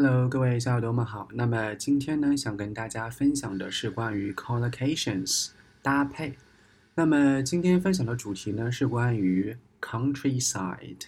[0.00, 1.26] Hello，各位小耳朵们好。
[1.32, 5.48] 那么今天呢，想跟大家分享的是关于 collocations
[5.82, 6.36] 搭配。
[6.94, 11.06] 那么今天分享的主题呢是关于 countryside。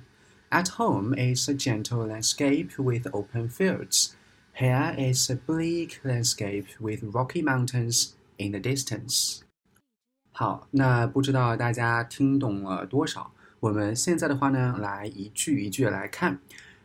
[0.49, 4.15] At home, it's a gentle landscape with open fields.
[4.53, 9.41] Here, it's a bleak landscape with rocky mountains in the distance.
[10.31, 13.31] 好，那不知道大家听懂了多少？
[13.64, 16.38] 我们现在的话呢，来一句一句来看。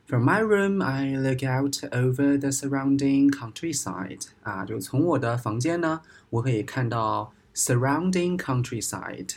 [0.07, 4.27] From my room, I look out over the surrounding countryside.
[4.43, 5.99] 啊，就从我的房间呢，
[6.29, 9.35] 我可以看到 surrounding countryside，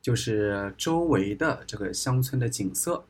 [0.00, 3.04] 就是周围的这个乡村的景色。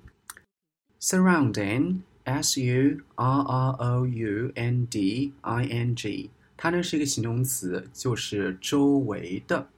[0.99, 9.69] Surrounding, s u r r o u n d i n g，它呢是一个形容词，就是周围的。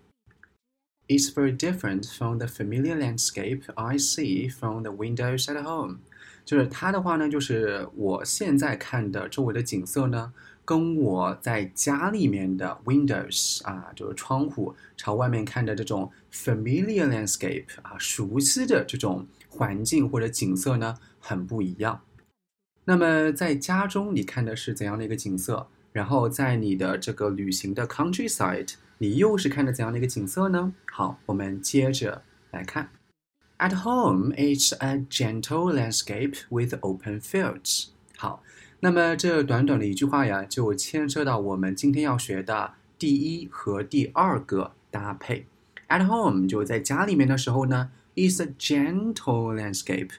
[1.11, 5.97] It's very different from the familiar landscape I see from the windows at home。
[6.45, 10.33] 就是它的话呢，就是我现在看的周围的景色呢，
[10.65, 22.03] 跟我在家里面的 windows 啊，就是窗户朝外面看的这种 familiar landscape 啊，熟悉的这种环境或者景色呢，很不一样。
[22.85, 25.67] 那么在家中你看的是怎样的一个景色？
[25.93, 28.75] 然后在你的这个旅行的 countryside。
[28.99, 30.75] 你又是看着怎样的一个景色呢？
[30.93, 32.91] 好，我们接着来看。
[33.59, 37.89] At home, it's a gentle landscape with open fields。
[38.19, 38.43] 好，
[38.81, 45.47] 那么这短短的一句话呀，就牵涉到我们今天要学的第一和第二个搭配。
[45.89, 50.11] At home 就在家里面的时候呢，is a gentle landscape。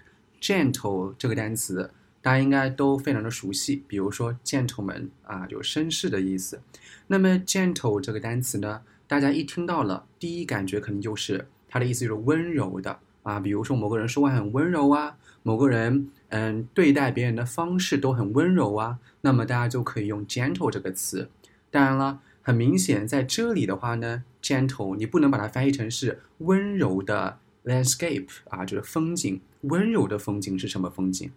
[0.42, 1.92] gentle 这个单词。
[2.22, 6.62] 大家应该都非常的熟悉，比如说 gentleman 啊，就绅士的意思。
[7.08, 13.40] 那么 gentle 这个单词呢，大家一听到了，第一感觉肯定就是它的意思就是温柔的啊。
[13.40, 21.30] 比如说某个人说话很温柔啊，某个人嗯对待别人的方式都很温柔啊，那么大家就可以用 gentle 这个词。
[21.70, 29.42] 当然了，很明显在这里的话呢，gentle 你不能把它翻译成是温柔的 landscape 啊，就是风景。
[29.62, 31.32] 温柔的风景是什么风景？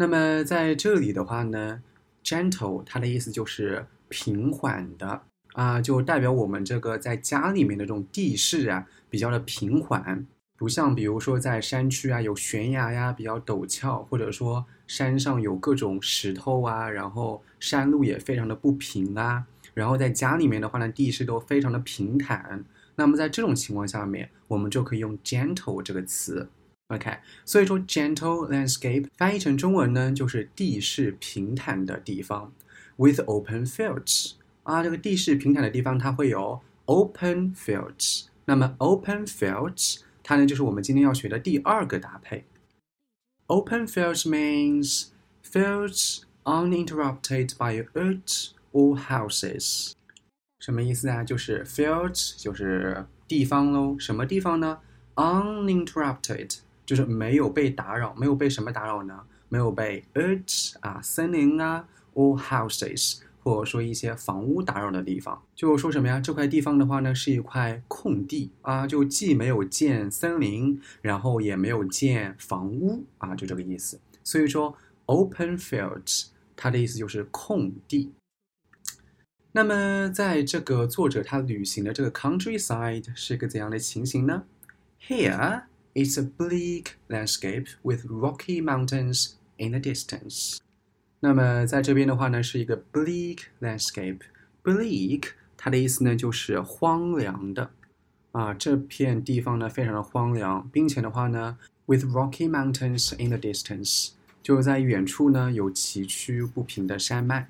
[0.00, 1.82] 那么在这里的话呢
[2.22, 5.22] ，gentle 它的意思就是平缓的
[5.54, 10.24] 啊，就代表我们这个在家里面的这种地势啊，比较的平缓，
[10.56, 19.44] 不像比如说在山区啊有悬崖呀，比较陡峭，或者说山上有各种石头啊，然后山路也非常的不平啊，
[19.74, 22.64] 然后在家里面的话呢，地势都非常的平坦。
[22.94, 26.48] 那么在这种情况下面，我们就可以用 gentle 这个词。
[26.87, 32.51] OK，所以说 gentle landscape 翻译成中文呢，就是地势平坦的地方，
[32.97, 38.25] with open fields 啊，这个地势平坦的地方它会有 open fields。
[38.45, 42.45] 那么 open fields 它呢就是我们今天要学的第二个搭配。
[43.47, 45.07] Open fields means
[45.43, 49.93] fields uninterrupted by earth or houses。
[50.59, 51.23] 什么意思啊？
[51.23, 54.79] 就是 fields 就是地方喽，什么地方呢？
[55.15, 56.57] uninterrupted。
[56.88, 59.20] 就是没有被打扰，没有被什么打扰呢？
[59.50, 65.42] 没有被 earth 啊，森林啊，or houses，或者说一些房屋打扰的地方。
[65.54, 66.18] 就说什么呀？
[66.18, 74.00] 这块地方的话呢，是一块空地啊，就既没有建森林，然后也没有建房屋啊，就这个意思。
[74.24, 78.14] 所以说 open fields，它的意思就是空地。
[79.52, 84.44] 那么在这个作者他旅行的这个 countryside 是个怎样的情形呢
[85.06, 85.64] ？Here。
[85.98, 90.58] It's a bleak landscape with rocky mountains in the distance。
[91.18, 94.20] 那么在这边的话呢，是一个 bleak landscape。
[94.62, 97.70] bleak 它的意思呢就是荒凉的
[98.30, 104.10] 啊，这片地方呢非常的荒凉，并且的话呢，with rocky mountains in the distance，
[104.40, 107.48] 就是在远处呢有崎岖不平的山脉。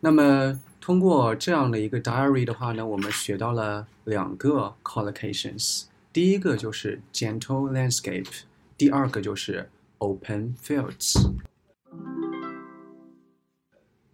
[0.00, 5.82] 那么通过这样的一个 diary 的话呢，我们学到了两个 collocations。
[6.15, 8.41] 第一个就是 gentle landscape，
[8.77, 9.69] 第二个就是
[9.99, 11.33] open fields。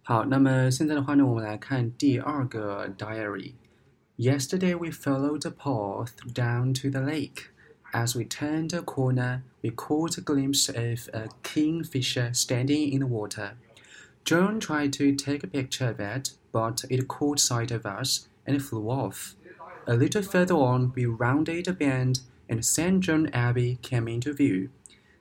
[0.02, 7.50] 好，那么现在的话呢，我们来看第二个 diary。Yesterday we followed a path down to the lake.
[7.92, 13.06] As we turned a corner, we caught a glimpse of a kingfisher standing in the
[13.06, 13.56] water.
[14.24, 18.62] John tried to take a picture of it, but it caught sight of us and
[18.62, 19.34] flew off.
[19.86, 23.00] A little further on, we rounded a bend, and St.
[23.00, 24.70] John Abbey came into view.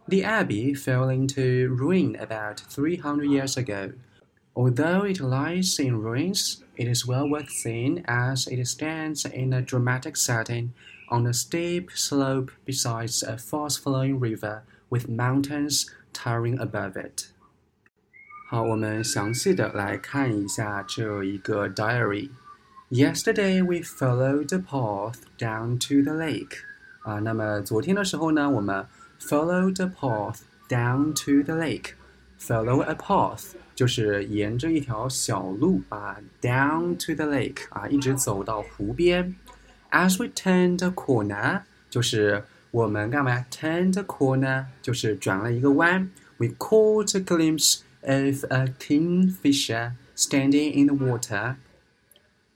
[0.08, 3.94] The abbey fell into ruin about 300 years ago.
[4.56, 9.62] Although it lies in ruins, it is well worth seeing as it stands in a
[9.62, 10.74] dramatic setting
[11.10, 17.28] on a steep slope beside a fast-flowing river with mountains towering above it.
[18.50, 22.30] 好，我们详细的来看一下这一个 diary。
[22.92, 26.58] Yesterday we followed the path down to the lake。
[27.04, 28.86] 啊，那么昨天的时候呢，我们
[29.19, 39.36] followed the path down to the lake。Follow a path 就是沿着一条小路啊，down to the lake 啊，一直走到湖边。
[39.92, 43.46] As we turned a corner，就是我们干嘛呀？
[43.50, 46.10] Turned a corner 就是转了一个弯。
[46.38, 51.56] We caught a glimpse of a kingfisher standing in the water。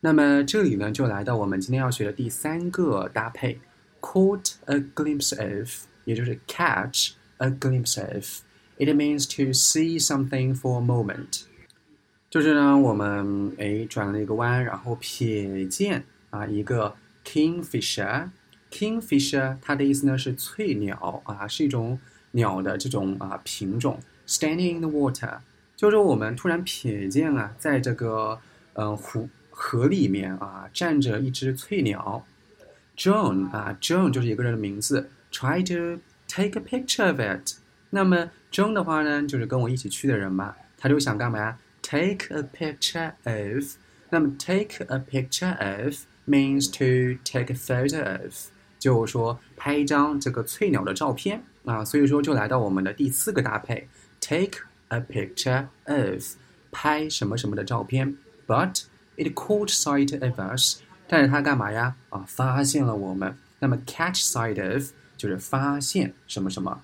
[0.07, 3.59] 那么这里呢，就来到我们今天要学的第三个搭配
[4.01, 5.69] ，caught a glimpse of，
[6.05, 8.43] 也就是 catch a glimpse of。
[8.79, 11.43] It means to see something for a moment。
[12.31, 16.95] 就是呢，我们诶转了一个弯，然后瞥见啊一个。
[17.25, 21.99] Kingfisher，Kingfisher，它的意思呢是翠鸟啊，是一种
[22.31, 23.99] 鸟的这种啊品种。
[24.29, 25.41] Standing in the water，
[25.75, 28.39] 就是我们突然瞥见啊，在这个
[28.75, 32.25] 嗯湖河里面啊站着一只翠鸟。
[32.97, 35.09] John 啊，John 就是一个人的名字。
[35.33, 37.55] Try to take a picture of it。
[37.91, 43.77] 那么 John 的话呢，就是跟我一起去的人嘛，他就想干嘛呀？Take a picture of。
[44.11, 46.05] 那么 take a picture of。
[46.29, 48.49] means to take a photo of，
[48.81, 53.89] 就是说拍一张这个翠鸟的照片啊，所以说就来到我们的第四个搭配
[54.21, 56.35] ，take a picture of，
[56.73, 58.17] 拍什么什么的照片。
[58.45, 58.87] But
[59.18, 61.96] it caught sight of us，但是它干嘛呀？
[62.10, 63.38] 啊，发现了我们。
[63.60, 66.82] 那么 catch sight of 就是发现什么什么，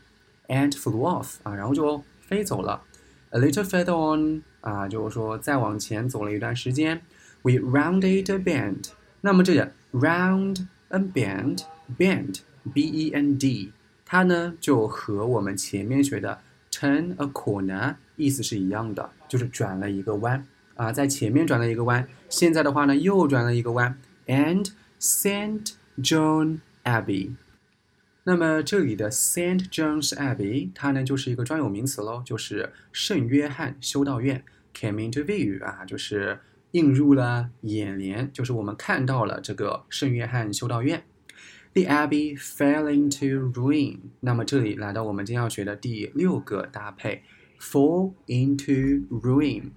[0.48, 2.84] and flew off 啊，然后就飞走了。
[3.32, 7.02] A little further on 啊，就是说再往前走了一段时间，
[7.42, 8.90] we rounded a bend。
[9.22, 11.64] 那么这个 round and bend
[11.98, 12.40] bend
[12.74, 13.74] b e n d，
[14.06, 16.40] 它呢就和我们前面学的
[16.72, 23.99] turn a corner 意思是一样的，就是转了一个弯 啊，在前面转了一个弯，现在的话呢又转了一个弯。
[24.27, 24.71] And
[25.01, 27.35] Saint John Abbey，
[28.25, 36.41] 那么这里的 Saint John's Abbey，它呢就是一个专有名词喽，就是圣约翰修道院 came into view 啊，就是。
[36.73, 41.05] 映入了眼帘，就是我们看到了这个圣约翰修道院。
[41.75, 43.99] The abbey fell into ruin。
[44.21, 47.25] 那么这里来到我们今天要学的第六个搭配
[47.61, 49.73] ，fall into ruin。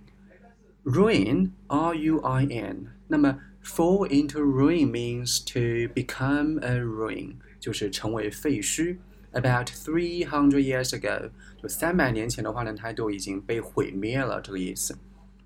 [0.85, 2.87] ruin，r-u-i-n。
[3.09, 8.99] 那么 fall into ruin means to become a ruin，就是成为废墟。
[9.33, 11.31] About three hundred years ago，
[11.63, 14.99] 就三百年前的话呢，它都已经被毁灭了，这个意思。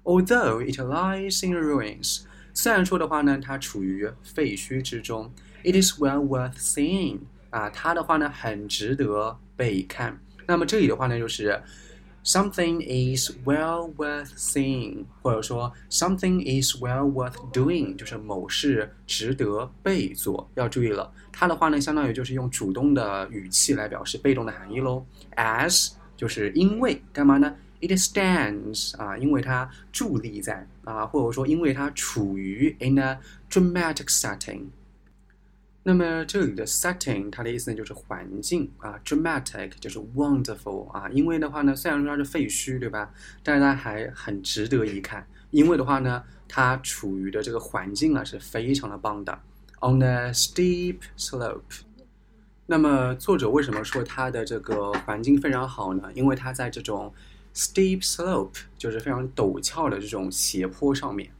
[0.05, 2.23] Although it lies in ruins，
[2.55, 5.31] 虽然说的话呢，它处于废墟之中，
[5.63, 7.19] it is well worth seeing
[7.51, 10.19] 啊，它的话呢很值得被看。
[10.47, 11.63] 那么这里的话呢就是
[12.30, 20.48] Something is well worth seeing，或者说 something is well worth doing，就是某事值得被做。
[20.54, 25.04] 要注意了，它的话呢相当于就是用主动的语气来表示被动的含义喽。
[25.36, 33.18] As 就是因为干嘛呢？It stands 啊，因为它伫立在啊，或者说因为它处于 in a
[33.50, 34.66] dramatic setting。
[35.84, 41.10] 那么这里的 setting 它的意思呢就是环境啊，dramatic 就是 wonderful 啊。
[41.10, 43.12] 因为的话呢，虽然说它是废墟，对吧？
[43.44, 45.26] 但是它还很值得一看。
[45.52, 49.40] 因为的话呢，它处于的这个环境啊是非常的棒的。
[49.82, 51.82] On a steep slope。
[52.68, 56.12] 那么作者为什么说它的这个环境非常好呢？
[56.14, 57.14] 因为它在这种
[57.56, 61.32] Steep slope 就是非常陡峭的这种斜坡上面。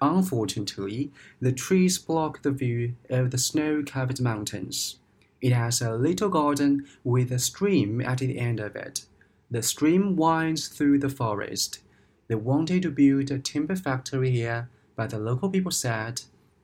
[0.01, 4.97] Unfortunately, the trees block the view of the snow covered mountains.
[5.41, 9.05] It has a little garden with a stream at the end of it.
[9.49, 11.81] The stream winds through the forest.
[12.27, 16.21] They wanted to build a timber factory here, but the local people said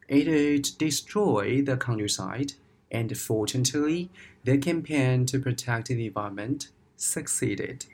[0.08, 2.54] it would destroy the countryside,
[2.92, 4.10] and fortunately,
[4.46, 7.86] their campaign to protect the environment succeeded.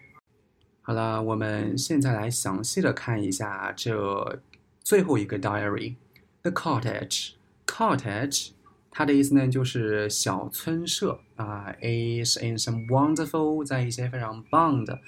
[0.84, 4.40] 好了，我们现在来详细的看一下这
[4.88, 8.50] 最后一个 diary，the cottage。cottage
[8.92, 15.02] 它的意思呢就是小村舍啊，is in some wonderful，在一些非常棒的。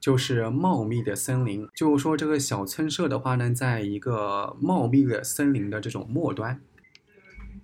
[0.00, 1.68] 就是茂密的森林。
[1.74, 6.58] 就是说这个小村舍的话呢，在一个茂密的森林的这种末端。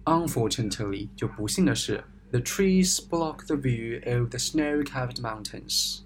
[0.05, 2.05] Unfortunately，就不幸的是。
[2.31, 6.03] The trees block the view of the snow-covered mountains。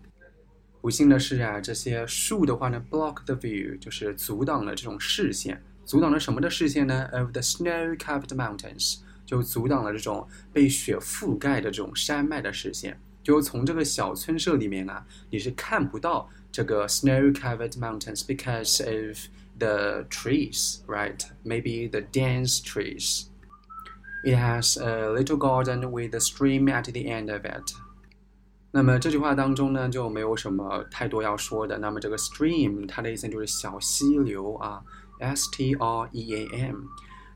[0.81, 5.63] 不幸的是啊，这些树的话呢，block the view 就是阻挡了这种视线。
[5.87, 7.09] 阻挡了什么的视线呢？
[7.13, 13.01] Of the snow-covered mountains 就阻挡了这种被雪覆盖的这种山脉的视线。
[13.23, 19.19] 就从这个小村舍里面啊，你是看不到这个 snow-covered mountains because of
[19.59, 21.21] the trees, right?
[21.43, 23.27] Maybe the dense trees.
[24.25, 27.73] It has a little garden with a stream at the end of it。
[28.72, 31.78] 那么这句话当中呢，就没有什么太多要说的。
[31.80, 34.82] 那么这个 stream 它的意思就是小溪流啊
[35.20, 36.82] ，S T R E A M。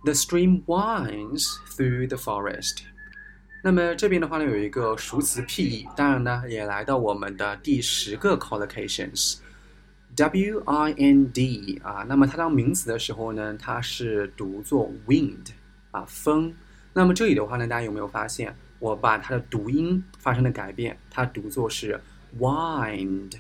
[0.04, 2.84] The stream winds through the forest。
[3.64, 9.38] 那么这边的话呢，有一个熟词 P，当然呢，也来到我们的第十个 collocations。
[10.16, 15.48] W I N D 啊，那么它当名词的时候呢，它是读作 wind
[15.92, 16.54] 啊，风。
[16.94, 20.98] 那么这里的话呢，大家有没有发现，我把它的读音发生了改变？
[21.10, 21.98] 它读作是
[22.38, 23.40] wind，wind，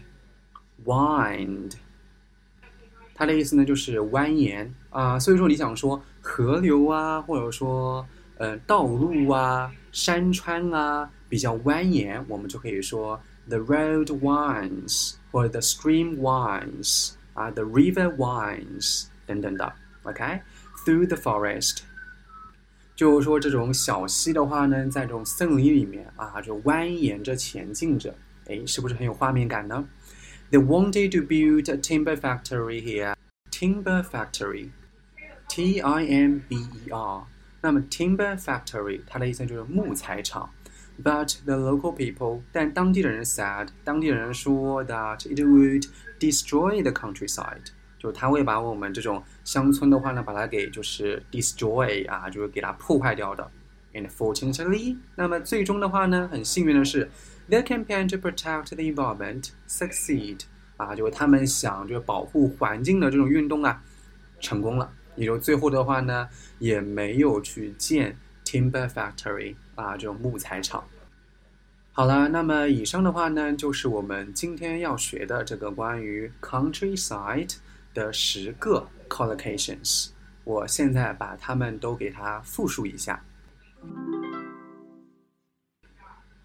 [3.14, 5.20] 它的意思呢就是蜿蜒啊。
[5.20, 8.08] 所以说你想说河流啊，或者说
[8.38, 13.20] 呃道路啊、山川啊比较蜿蜒，我们就可以说
[13.50, 19.74] the road winds，或者 the stream winds，啊 the river winds 等等的。
[20.04, 21.80] OK，through the forest。
[23.03, 28.15] 就是说，这种小溪的话呢，在这种森林里面啊，就蜿蜒着前进着，
[28.47, 29.89] 哎，是不是很有画面感呢？
[30.51, 33.15] They wanted to build a timber factory here.
[33.51, 34.71] Timber factory,
[35.49, 37.27] T-I-M-B-E-R。
[37.61, 40.51] 那么 timber factory 它的意思就是木材厂。
[41.03, 45.89] But the local people，但当地的人 said，当地人说 that it would
[46.19, 47.67] destroy the countryside。
[48.04, 53.50] 就它会把我们这种乡村的话呢，把它给就是 destroy 啊，就是给它破坏掉的。
[53.94, 57.10] And fortunately，那么最终的话呢，很幸运的是
[57.50, 60.42] ，their campaign to protect the environment succeed
[60.76, 63.82] 啊，就是他们想就是保护环境的这种运动啊，
[64.42, 64.92] 成功了。
[65.16, 66.28] 也就最后的话呢，
[66.60, 70.84] 也没有去建 timber factory 啊这种木材厂。
[71.94, 77.58] 好了，那么以上的话呢，就是我们今天要学的这个关于 countryside
[77.94, 80.10] 的十个 collocations。
[80.44, 83.24] 我现在把它们都给它复述一下。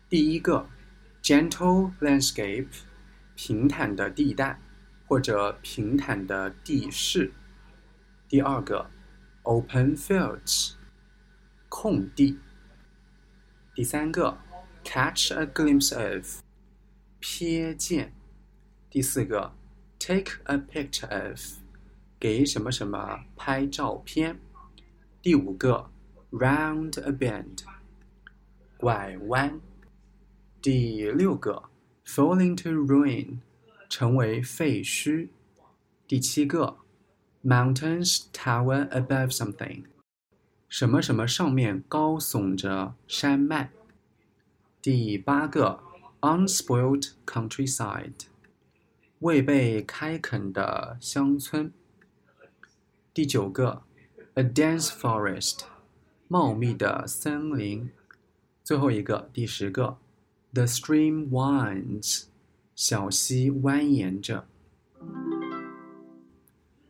[0.09, 0.69] 第一个
[1.23, 2.69] ，gentle landscape，
[3.35, 4.61] 平坦的地带
[5.07, 7.33] 或者平坦的地势。
[8.29, 8.91] 第二个
[9.43, 10.75] ，open fields，
[11.69, 12.39] 空地。
[13.75, 14.39] 第三个。
[14.85, 16.41] Catch a glimpse of，
[17.21, 18.15] 瞥见。
[18.89, 19.53] 第四个
[20.08, 21.40] ，take a picture of，
[22.20, 24.40] 给什么什么拍照片。
[25.22, 25.90] 第五个，
[26.32, 27.60] round a bend，
[28.78, 29.60] 拐弯。
[30.62, 31.64] 第六个，
[32.06, 33.40] fall into ruin，
[33.90, 35.30] 成为废墟。
[36.08, 36.78] 第七个，
[37.44, 39.84] mountains tower above something，
[40.70, 43.72] 什么什么上面高耸着山脉。
[44.82, 45.80] 第八个，
[46.22, 48.26] unspoiled countryside，
[49.21, 51.73] 未被开垦的乡村。
[53.13, 53.83] 第九个
[54.35, 55.61] ，a dense forest，
[56.29, 57.91] 茂密的森林。
[58.63, 59.97] 最后一个，第十个
[60.53, 62.25] ，the stream winds，
[62.77, 64.47] 小溪蜿蜒着。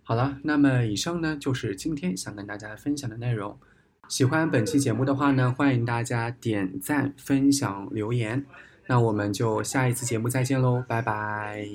[0.03, 3.59] 好了，那么以上呢就是今天想跟大家分享的内容。
[4.09, 8.45] 喜欢本期节目的话呢，欢迎大家点赞、分享、留言。
[8.87, 11.69] 那我们就下一次节目再见喽，拜拜。